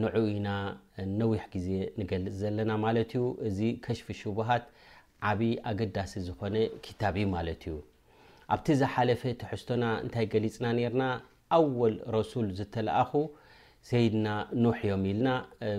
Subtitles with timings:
[0.00, 0.48] ንዑኡ ኢና
[1.20, 1.68] ነዊሕ ግዜ
[2.00, 4.64] ንገልፅ ዘለና ማለት ዩ እዚ ከሽፊ ሽቡሃት
[5.30, 7.74] ዓብዪ ኣገዳሲ ዝኮነ ክታብ ዩ ማለት እዩ
[8.54, 11.04] ኣብቲ ዝሓለፈ ትሕዝቶና እንታይ ገሊፅና ነርና
[11.56, 13.12] ኣወል ረሱል ዝተለኣኹ
[13.90, 14.26] ሰይድና
[14.64, 15.28] ኖሕ ዮም ኢልና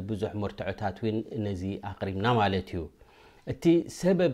[0.07, 2.81] ብዙሕ መርትዖታት እውን ነዚ ኣቅሪምና ማለት እዩ
[3.51, 3.63] እቲ
[3.99, 4.33] ሰበብ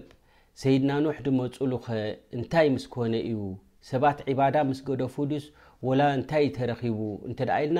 [0.61, 1.97] ሰይድና ኖሕ ድመፁሉ ኸ
[2.37, 3.39] እንታይ ምስኮነ እዩ
[3.89, 5.45] ሰባት ዕባዳ ምስ ገደፉ ዱስ
[5.87, 6.99] ወላ እንታይ ተረኪቡ
[7.29, 7.79] እንተ ደ ኢልና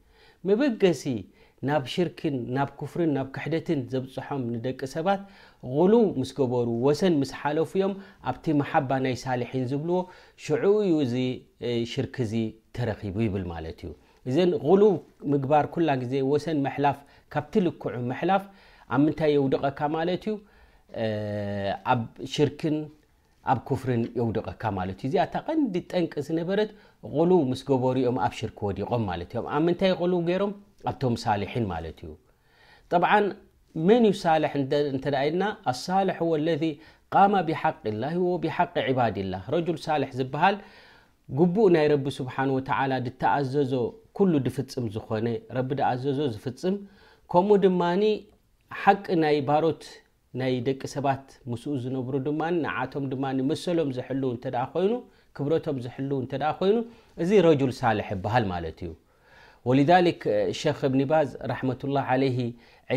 [0.49, 1.03] መበገሲ
[1.67, 5.21] ናብ ሽርክን ናብ ክፍርን ናብ ክሕደትን ዘብፅሖም ንደቂ ሰባት
[5.73, 7.93] غሉው ምስ ገበሩ ወሰን ምስ ሓለፉ እዮም
[8.29, 9.97] ኣብቲ መሓባ ናይ ሳልሒን ዝብልዎ
[10.45, 10.63] ሽዑ
[11.91, 12.41] ሽርክ ዚ
[12.77, 13.91] ተረኪቡ ይብል ማለት እዩ
[14.29, 14.93] እዘን غሉው
[15.33, 16.97] ምግባር ኩላ ዜ ወሰን መላፍ
[17.35, 18.43] ካብቲ ልክዑ መሕላፍ
[18.95, 20.33] ኣብ ምንታይ የውደቐካ ማ ዩ
[21.91, 22.01] ኣብ
[22.33, 22.61] ሽርክ
[23.51, 26.69] ኣብ ክፍርን የውድቐካ ማለት እዩ እዚኣታ ቐንዲ ጠንቂ ዝነበረት
[27.13, 30.51] ቕሉብ ምስ ገበሪኦም ኣብ ሽርክ ወዲቖም ማለት እዮም ኣብ ምንታይ ቅሉው ገይሮም
[30.89, 32.11] ኣብቶም ሳልሒን ማለት እዩ
[32.93, 33.11] ጠብዓ
[33.87, 34.45] መን ዩ ሳልሒ
[34.93, 36.47] እንተደኢድና ኣሳልሒ ወለ
[37.15, 40.57] ቃማ ብሓቂ ላሂዎ ቢሓቂ ዒባድላ ረጅል ሳልሕ ዝብሃል
[41.39, 43.73] ጉቡእ ናይ ረቢ ስብሓን ወተላ ድተኣዘዞ
[44.17, 45.27] ኩሉ ድፍፅም ዝኾነ
[45.57, 46.77] ረቢ ድኣዘዞ ዝፍፅም
[47.31, 47.81] ከምኡ ድማ
[48.83, 49.81] ሓቂ ናይ ባሮት
[50.39, 54.37] ናይ ደቂ ሰባት ምስ ዝነብሩ ድማ ንዓቶም ድማ መሰሎም ዝል እ
[54.73, 54.91] ኮይኑ
[55.37, 56.27] ክብረቶም ዝልው እ
[56.59, 56.75] ኮይኑ
[57.23, 58.91] እዚ ረል ሳል ይሃል ማለት እዩ
[60.21, 60.23] ክ
[60.89, 61.29] እብኒ ባዝ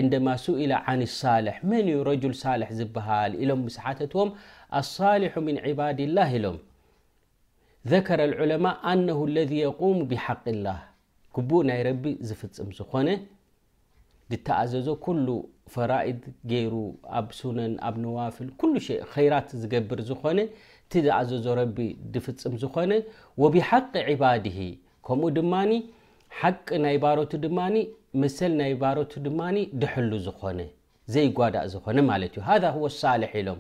[0.05, 0.28] ንማ
[0.62, 4.31] ኢላ ን ሳል መን ዩ ረል ሳል ዝሃል ሎም ስሓትዎም
[4.81, 6.56] ኣሳልح ምን ባድ ላ ኢሎም
[7.91, 10.67] ذረ ዑለማء ኣነ ለذ የقሙ ብሓق ላ
[11.34, 13.06] ኡ ናይ ቢ ዝፍፅም ዝኾነ
[14.33, 14.87] ድተኣዘዞ
[15.27, 15.31] ሉ
[15.75, 16.75] ፈራኢድ ገይሩ
[17.19, 18.49] ኣብ ሱነን ኣብ ነዋፍል
[19.33, 20.39] ራት ዝገብር ዝኾነ
[20.93, 21.79] ቲ ዝኣዘዞ ረቢ
[22.15, 22.93] ድፍፅም ዝኮነ
[23.55, 24.47] ብሓق ባድ
[25.07, 25.55] ከምኡ ድማ
[26.39, 27.47] ሓቂ ናይ ባሮቱ ድ
[28.23, 29.29] መሰ ናይ ባቱ ድ
[29.81, 30.61] ድሕሉ ዝኾነ
[31.15, 31.99] ዘይ ጓዳእ ዝኾነ
[32.99, 33.03] ሳ
[33.41, 33.59] ኢሎም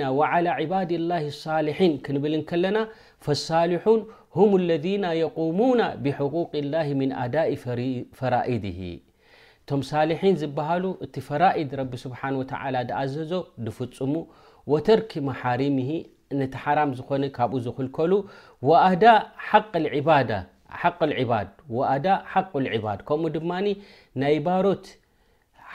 [0.00, 2.34] ና على عባድ الله صሊን ክንብል
[2.64, 2.76] ለና
[3.50, 4.00] صሊحን
[4.38, 4.86] ه اለذ
[5.24, 5.70] يقሙو
[6.04, 7.36] ብحقق الላه من ዳ
[8.20, 8.64] فራئድ
[9.60, 9.68] እቶ
[10.10, 11.72] ልحን ዝሃሉ እቲ فራድ
[12.02, 12.04] ስ
[13.00, 13.32] ኣዘዞ
[13.66, 14.14] ድፍፅሙ
[14.72, 15.76] وተርኪ መحርም
[16.40, 18.12] ነቲ ሓራም ዝኾነ ካኡ ዝልከሉ
[19.02, 19.06] ዳ
[20.80, 21.04] ق
[22.84, 23.50] ባድ ከምኡ ድማ
[24.22, 24.84] ናይ ባሮት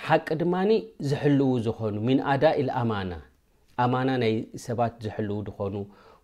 [0.08, 0.54] ሓቂ ድማ
[1.12, 3.22] ዝልው ዝኾኑ ن ዳء الማናة
[4.08, 4.34] ና ናይ
[4.68, 5.76] ሰባት ዝحلو ኮኑ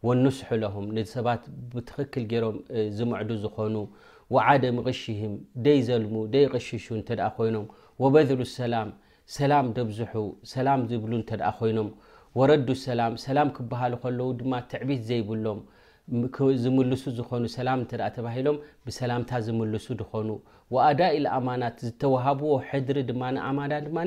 [0.07, 1.41] ونስح ه ሰባት
[1.89, 2.57] ትክክል ሮም
[2.97, 3.75] ዝምዱ ዝኮኑ
[4.35, 5.21] وعدም غሽه
[5.65, 6.13] ደይ ዘልሙ
[6.53, 6.67] غሽ
[7.37, 7.57] ኮይኖ
[8.01, 8.89] وበذل الሰላم
[9.35, 10.11] ሰላ ደዝح
[10.53, 11.03] ሰላ ዝብ
[11.59, 11.89] ኮይኖም
[12.39, 12.99] وረዱ ሰላ
[13.37, 14.41] ላ ክሃሉ ድ
[14.71, 15.59] ትዕቢት ዘይብሎም
[16.63, 20.27] ዝምልሱ ዝኾኑ ሰላም እ ተሂሎም ብሰላምታ ዝምልሱ ድኾኑ
[20.87, 23.97] ኣዳእልኣማናት ዝተወሃብዎ ሕድሪ ድማ ኣማናድማ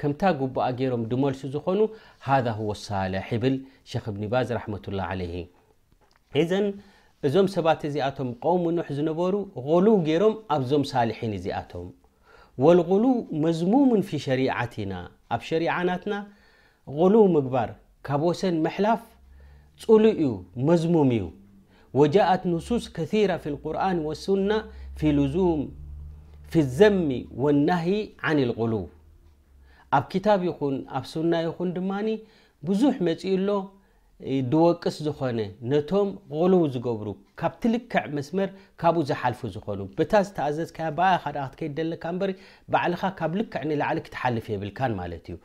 [0.00, 1.80] ከምታ ጉቡኣ ገይሮም ድመልሱ ዝኾኑ
[2.26, 2.38] ሃ
[2.86, 3.56] ሳልሕ ብል
[4.02, 5.24] ክ እብኒባዝ ረሕመላ ለ
[6.42, 6.66] እዘን
[7.26, 9.34] እዞም ሰባት እዚኣቶም ቆም ንሕ ዝነበሩ
[9.68, 11.88] غሉው ገይሮም ኣብዞም ሳልሒን እዚኣቶም
[12.64, 14.92] ወልغሉው መዝሙምን ፊ ሸሪዓትና
[15.36, 16.14] ኣብ ሸሪዓናትና
[16.98, 17.70] غሉው ምግባር
[18.08, 19.00] ካብ ወሰን መሕላፍ
[19.84, 20.30] ፅሉ እዩ
[20.68, 21.24] መዝሙም እዩ
[21.94, 24.64] وجاءت نصوص كثيرة في القرآن والسنة
[24.96, 25.70] في لزوم
[26.48, 28.88] في الذم والنهي عن الغلو
[29.92, 32.18] اب كتاب ين اب سنة ين دمن
[32.64, 33.68] بزح مل
[34.52, 35.40] ድወቅስ ዝኾነ
[35.72, 37.08] ነቶም غልው ዝገብሩ
[37.40, 38.48] ካብቲልክዕ መስመር
[38.80, 40.78] ካብኡ ዝሓልፉ ዝኾኑ ብታ ዝተኣዘዝካ
[41.24, 42.32] ክትከይደለካ በሪ
[42.74, 45.36] ባዓልካ ካብ ልክዕላዓሊ ክትሓልፍ የብልካን ማለት እዩ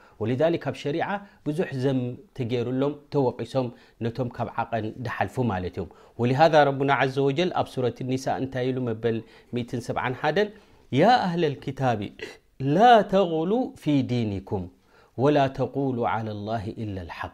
[0.69, 1.09] ኣብ ሸሪع
[1.49, 3.67] ብዙሕ ዘተገሩሎም ተወቂሶም
[4.05, 5.89] ነቶም ካብ ዓቐን ዝሓልፉ ማለት እዮም
[6.23, 7.27] ወሃذ ረና ዘ
[7.61, 7.85] ኣብ ሱረ
[8.41, 9.05] እንታይ ሉ መበ
[9.59, 10.45] 71
[11.01, 11.35] ያ ኣህ
[11.81, 11.91] ታ
[12.75, 12.81] ላ
[13.13, 13.51] ተغሉ
[13.83, 14.65] ፊ ዲንኩም
[15.35, 15.73] ላ ተሉ
[16.81, 17.33] ى ل ሓق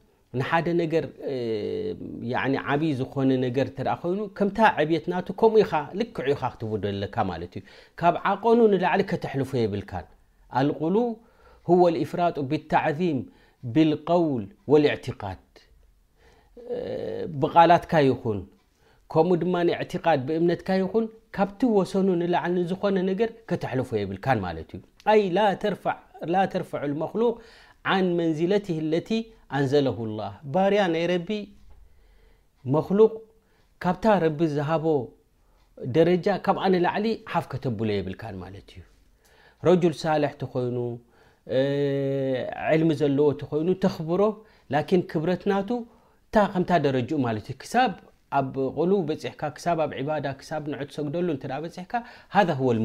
[0.39, 1.05] ንሓደ ነገር
[2.73, 7.51] ዓብይ ዝኾነ ነገር ተኣ ኮይኑ ከምታ ዕብትና ከምኡ ኢኻ ልክ ኢካ ክትደ ለካ እዩ
[7.99, 9.91] ካብ ዓቆኑ ንላዕሊ ከተልፎ የብልካ
[10.59, 10.95] ኣልቁሉ
[11.69, 13.19] ህو الፍራጡ ብالተዕዚም
[13.73, 14.43] ብالقውል
[14.91, 15.43] ااትቃድ
[17.41, 18.39] ብቃላትካ ይኹን
[19.13, 21.05] ከምኡ ድማ ንቃድ ብእምነትካ ይኹን
[21.35, 24.79] ካብቲ ወሰኑ ንላዕሊ ዝኾነ ነገር ከተልፎ የብልካን ማለት ዩ
[26.33, 26.71] ላ ተርፍ
[27.03, 27.15] መክ
[27.91, 28.97] عን መንዝለት ለ
[29.57, 29.99] ኣንዘ ه
[30.53, 31.29] ባርያ ናይ ረቢ
[32.73, 32.99] መሉ
[33.83, 34.85] ካብታ ረቢ ዝሃቦ
[35.95, 38.83] ደረጃ ካብኣነ ላዕሊ ሓፍ ከተብሎ የብልካ ማ ዩ
[39.67, 40.77] ረል ሳልሒ ኮይኑ
[42.79, 44.21] ልሚ ዘለዎ ኮይኑ ተኽብሮ
[44.73, 45.69] ን ክብረትናቱ
[46.41, 47.91] እከምታ ደረጅኡ ማ ዩ ክሳብ
[48.39, 49.41] ኣብ غል በፅሕካ
[49.73, 49.79] ኣብ
[50.25, 50.29] ዳ
[50.95, 51.27] ሰግደሉ
[51.75, 51.93] ፅሕካ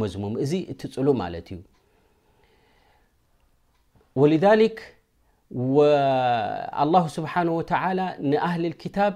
[0.03, 1.49] መዝሙም እዚ እትፅሉ ማት
[4.27, 4.31] እዩ
[5.55, 9.15] الله سبحانه وتعالى نهل الكتاب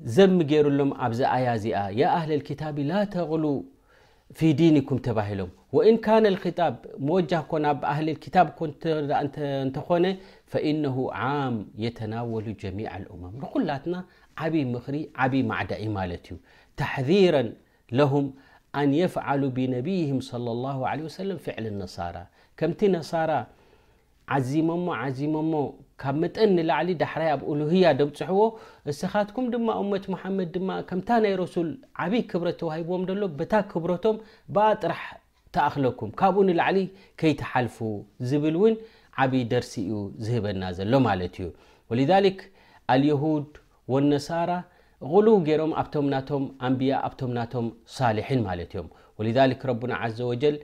[0.00, 3.64] زم يرم يا يا هل الكتاب لا تغلو
[4.34, 7.44] في دينكم هلم وان كان الخطاب موجه
[7.84, 8.46] هل الكتاب
[9.92, 10.16] ن
[10.46, 14.02] فانه عام يتناول جميع الامم لتن
[14.40, 14.54] ب
[14.88, 15.62] مر مع
[16.76, 17.52] تحذيرا
[17.92, 18.34] لهم
[18.76, 22.26] ان يفعلوا بنبيهم صلى اللهعله وسلمفعل النصارما
[24.48, 24.86] ዚሞሞ
[25.18, 25.52] ዚሞሞ
[26.02, 28.40] ካብ መጠን ንላዕሊ ዳሕራይ ኣብ ሉህያ ደምፅሕዎ
[28.90, 31.68] እስኻትኩም ድማ እመት መሓመድ ድማ ከምታ ናይ ረሱል
[32.04, 34.16] ዓብይ ክብረት ተዋሂብዎም ሎ በታ ክብረቶም
[34.56, 35.02] ብኣ ጥራሕ
[35.56, 36.78] ተኣክለኩም ካብኡ ንላዕሊ
[37.20, 37.78] ከይተሓልፉ
[38.30, 38.74] ዝብል እውን
[39.24, 39.96] ዓብይ ደርሲ እዩ
[40.26, 41.48] ዝህበና ዘሎ ማለት እዩ
[41.92, 42.40] ወሊክ
[42.94, 43.50] ኣልየሁድ
[43.94, 44.50] ወነሳራ
[45.12, 47.66] ቕሉ ገይሮም ኣብቶም ናቶም ኣንቢያ ኣብቶም ናቶም
[47.96, 48.88] ሳሊሒን ማለት እዮም
[49.18, 49.20] ወ
[49.70, 50.56] ረና ዘ ወጀል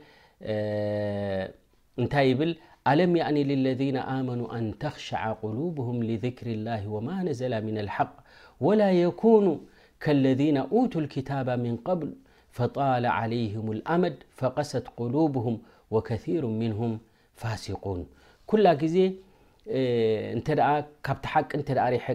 [2.02, 2.52] እንታይ ብል
[2.88, 8.16] ألم يأني للذين آمنوا أن تخشع قلوبهم لذكر الله وما نزل من الحق
[8.60, 9.56] ولا يكونوا
[10.00, 12.14] كالذين اوتوا الكتاب من قبل
[12.50, 15.58] فطال عليهم الأمد فقست قلوبهم
[15.90, 16.98] وكثير منهم
[17.34, 18.06] فاسقون
[18.46, 18.76] كل
[21.04, 21.62] بتحقن
[22.00, 22.14] ح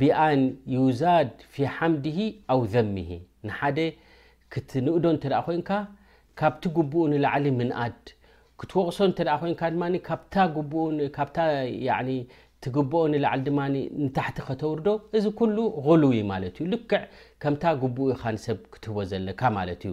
[0.00, 0.42] ብኣን
[0.76, 2.06] ዩዛድ ፊ ሓምድ
[2.52, 3.08] ኣው ذሚሂ
[3.48, 3.78] ንሓደ
[4.52, 5.70] ክትንእዶ እተ ኮንካ
[6.40, 7.96] ካብቲ ግቡኡ ንላዕሊ ምንኣድ
[8.60, 9.20] ክትወቕሶ እተ
[9.60, 11.08] ኮን
[12.64, 13.40] ትግብኦ ንላዓሊ
[13.96, 15.24] ድ ታሕቲ ከተውርዶ እዚ
[15.56, 17.02] ሉ غልይ ማለት እዩ ልክዕ
[17.42, 19.92] ከምታ ግቡኡ ኢካሰብ ክትህቦ ዘለካ ማለት እዩ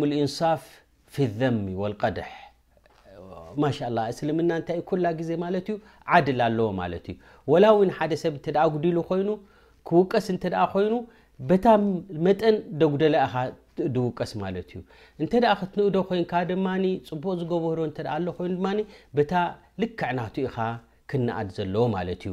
[0.00, 0.62] ሙ ልኢንሳፍ
[1.16, 2.30] ፊ ዘሚ ወልቀድሕ
[3.62, 3.68] ማ
[4.12, 5.74] እስልምና እንታይ ኩላ ግዜ ማለት ዩ
[6.16, 7.14] ዓድል ኣለዎ ማለት እዩ
[7.52, 8.34] ወላ ው ሓደ ሰብ
[8.74, 9.28] ጉዲሉ ኮይኑ
[9.88, 10.44] ክውቀስ እተ
[10.74, 10.94] ኮይኑ
[11.48, 11.64] በታ
[12.26, 13.34] መጠን ደጉደላ ኢኻ
[13.76, 14.80] ትድ ውቀስ ማለት እዩ
[15.22, 16.66] እንተ ክትንእዶ ኮይንካ ድማ
[17.08, 17.78] ፅቡቅ ዝገበሮ
[18.28, 18.60] ሎኮይኑ
[19.30, 19.38] ታ
[19.82, 20.56] ልክዕ ናቱ ኢኻ
[21.10, 22.32] ክነኣድ ዘለዎ ማለት እዩ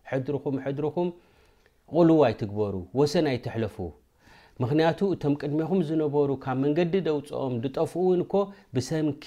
[0.11, 0.23] ሕድ
[0.79, 1.05] ድርኩም
[1.95, 3.77] غል ኣይትግበሩ ወሰን ኣይትሕለፉ
[4.63, 8.35] ምክንያቱ እቶም ቅድሚኹም ዝነበሩ ካብ መንገዲ ደውፅኦም ድጠፍኡ ውን ኮ
[8.75, 9.25] ብሰንኪ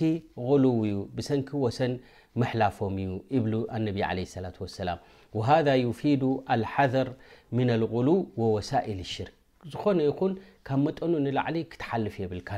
[0.48, 1.92] غሉው እዩ ብሰንኪ ወሰን
[2.40, 4.98] መሕላፎም እዩ ብ ነ ع ة ሰላም
[5.36, 6.22] وሃذ يፊዱ
[6.54, 7.08] الሓذር
[7.56, 9.34] ምና الغሉው وወሳئል الሽርክ
[9.72, 10.32] ዝኮነ ይን
[10.68, 12.50] ካብ መጠኑ ንላሊ ክትሓልፍ የብልካ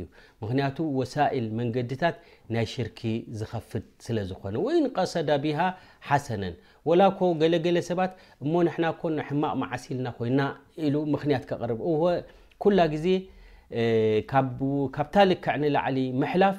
[0.00, 0.04] ዩ
[0.42, 2.16] ምክቱ ወሳئል መንገድታት
[2.54, 2.88] ናይ ሽር
[3.40, 5.58] ዝከፍት ስለ ዝኮነ ወኢንቀصዳ ቢሃ
[6.08, 6.42] ሓሰነ
[7.54, 8.12] ገለለ ሰባት
[8.44, 8.46] እ
[8.84, 10.40] ናኮሕማቅ መዓሲልና ኮይና
[11.14, 11.24] ምክ
[11.72, 13.08] ርኩላ ዜ
[14.30, 15.54] ካብታ ልክዕ
[16.42, 16.58] ላፍ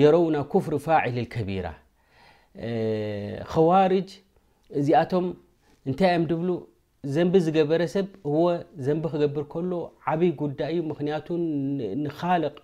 [0.00, 1.66] የረውና كፍሪ ፋል ከቢራ
[3.50, 4.10] ከዋርጅ
[4.80, 5.26] እዚኣቶም
[5.88, 6.50] እንታይ ዮም ድብሉ
[7.14, 8.44] ዘንቢ ዝገበረ ሰብ هዎ
[8.86, 9.72] ዘንቢ ክገብር ከሎ
[10.12, 11.26] ዓበይ ጉዳይ ምክንያቱ
[12.04, 12.56] ንኻልق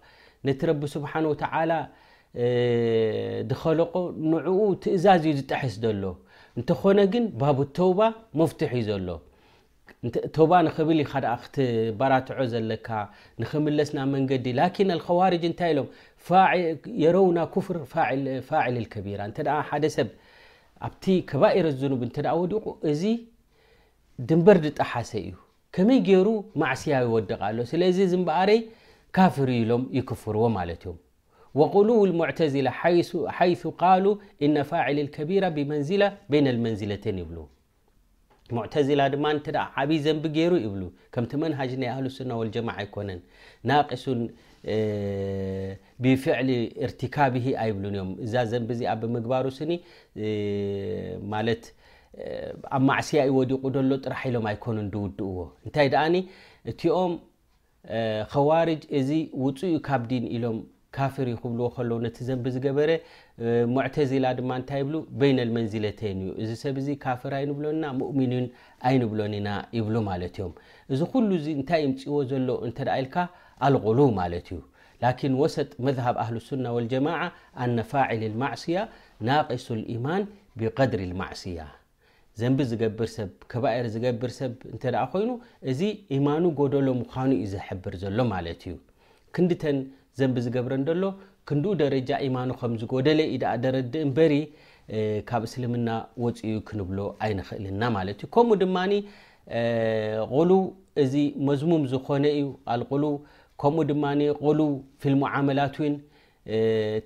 [0.46, 1.44] ነቲ ረቢ ስብሓ ወተ
[3.50, 3.94] ዝኸለቆ
[4.30, 6.04] ንኡ ትእዛዝ ዝጠሐስ ዘሎ
[6.58, 8.00] እንተኾነ ግን ባቡ ተውባ
[8.40, 9.08] መፍትሕ ዩ ዘሎ
[10.37, 12.88] ተባ ንክብል ክትበራትዖ ዘለካ
[13.40, 15.88] ንክምለስና መንገዲ ላን خዋርጅ እንታይ ኢሎም
[17.02, 17.78] የረውና ፍር
[18.49, 20.09] ፋል ከቢራ እ ሓደ ሰብ
[20.88, 23.02] ኣብቲ ከባኤር لዝኑብ እ ወዲቁ እዚ
[24.30, 25.32] ድንበር ድጠሓሰ እዩ
[25.75, 26.28] ከመይ ገይሩ
[26.62, 28.61] ማዕስያ ይወድቕ ኣሎ ስለዚ ዝምበኣረይ
[29.18, 30.99] ካፍሩ ኢሎም ይክፍርዎ ማለት እዮም
[31.76, 32.68] ቁሉብ اሙተዚላ
[33.38, 33.62] ሓይث
[34.06, 34.18] ሉ
[34.49, 36.02] እነ ፋል ከቢራ ብመንዝላ
[36.47, 37.40] ን መንዝለተይን ይብል
[38.56, 39.28] ሙተዚላ ማ
[39.80, 40.75] ዓብይ ዘንቢ ገሩ ይብ
[41.14, 43.11] ከምቲ መሃج ናይ ኣሉና ወ ጀማ ኣይኮነ
[43.68, 44.21] ናقሱን
[46.04, 46.49] ብፍሊ
[46.87, 47.32] اርቲካب
[47.71, 49.47] ይብሉ እም እዛ ዘንቢ ዚ ብምግባሩ
[52.75, 54.47] ኣብ ማስያ ይወዲق ሎ ጥራሕ ሎም
[54.78, 55.37] ኑ ውድእዎ
[55.68, 55.88] እታይ
[56.71, 57.12] እቲኦም
[58.32, 59.11] خርج እዚ
[59.44, 60.59] ውፅኡ ካብ ዲን ሎም
[60.96, 62.90] ካፍር ይክብልዎ ከለ ነቲ ዘንቢ ዝገበረ
[63.75, 68.46] ሙተዚላ ድማ ንታይ ብ በይነ መንዝለተይን እዩ እዚ ሰብ ዚ ካፍር ኣይንብሎ ኢና ሙእሚኒን
[68.88, 70.52] ኣይንብሎኒ ኢና ይብሉ ማለት እዮም
[70.92, 73.16] እዚ ኩሉ ዚ እንታይ የምፅዎ ዘሎ እተ ኢልካ
[73.68, 74.61] ኣልغሉ ማለት እዩ
[75.04, 77.08] ላኪን ወሰጥ መሃብ ኣህል ሱና ጀማ
[77.62, 78.78] ኣነ ፋል ማዕስያ
[79.28, 79.68] ናቂሱ
[80.06, 80.25] ማን
[80.61, 81.61] ብቀድሪ ማዕስያ
[82.40, 84.78] ዘንቢ ዝገብር ሰብ ከባኤር ዝገብር ሰብ እ
[85.14, 85.30] ኮይኑ
[85.70, 85.80] እዚ
[86.18, 88.76] ኢማኑ ጎደሎ ምዃኑ ዩ ዝሕብር ዘሎ ማለት እዩ
[89.36, 89.76] ክንዲተን
[90.20, 91.04] ዘንብ ዝገብረሎ
[91.48, 94.34] ክንኡ ረጃ ማኑ ከዝ ደዲ
[95.28, 95.88] ካብ እልምና
[96.42, 96.98] ፅ ክንብሎ
[97.32, 97.82] ይክእልና
[101.02, 101.14] እዚ
[101.46, 101.50] ም
[101.92, 102.46] ዝኮነዩ
[105.02, 105.22] ፊልሙ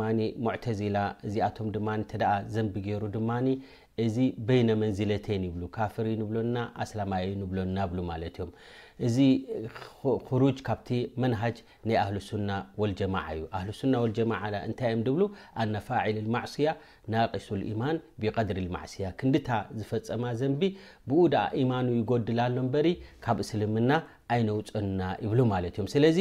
[0.46, 0.96] معزل
[1.34, 3.04] زب ر
[4.04, 4.16] እዚ
[4.48, 8.50] በይነ መንዝለተይን ይብሉ ካፍር ንብሎና ኣስላማ ንብሎናብ ማለ እዮም
[9.06, 9.16] እዚ
[10.28, 10.88] ክሩጅ ካብቲ
[11.22, 11.56] መንሃጅ
[11.88, 12.50] ናይ ኣህልሱና
[12.82, 15.28] ወልጀማ እዩ ኣልሱና ጀማእንታ እም ብ
[15.64, 16.72] ኣና ፋል ማዕስያ
[17.14, 19.48] ናቂሱ ኢማን ብቀድሪ ማዕስያ ክንዲታ
[19.80, 20.62] ዝፈፀማ ዘንቢ
[21.10, 22.88] ብኡ ደኣ ኢማኑ ይጎድላሎ በሪ
[23.26, 23.90] ካብ እስልምና
[24.36, 26.18] ኣይነውፅና ይብሉ ማለት እዮም ስለዚ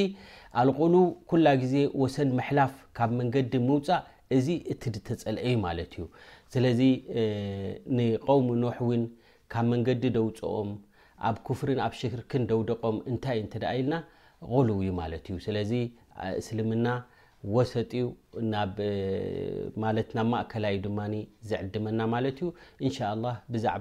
[0.64, 0.94] ኣልቆሉ
[1.32, 4.04] ኩላ ግዜ ወሰን መሕላፍ ካብ መንገዲ ምውፃእ
[4.38, 6.04] እዚ እት ድተፀልዐዩ ማለት እዩ
[6.54, 6.80] ስለዚ
[8.30, 8.78] قوም ኖሕ
[9.54, 10.70] ካብ መንገዲ ደውፅኦም
[11.30, 13.36] ኣብ ፍር ኣብ ሽር ክን ደውደቆም ታ
[13.78, 13.96] ኢልና
[14.54, 14.80] غልው
[16.40, 16.88] እስልምና
[17.56, 17.92] ወሰጢ
[18.54, 18.76] ናብ
[20.44, 20.52] እከ
[20.84, 20.90] ድ
[21.52, 22.00] ዝድመና
[23.64, 23.76] ዛ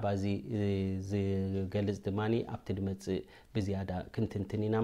[1.55, 1.97] ዝገልፅ
[2.87, 3.21] መፅእ
[3.67, 3.69] ዝ
[4.15, 4.75] ክንትንትኒና